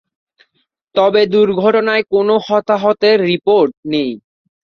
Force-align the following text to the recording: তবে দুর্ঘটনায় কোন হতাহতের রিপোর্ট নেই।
তবে 0.95 1.21
দুর্ঘটনায় 1.33 2.03
কোন 2.11 2.27
হতাহতের 2.47 3.17
রিপোর্ট 3.29 3.71
নেই। 3.91 4.11